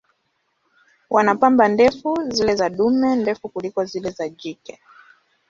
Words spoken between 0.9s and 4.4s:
Wana pamba ndefu, zile za dume ndefu kuliko zile za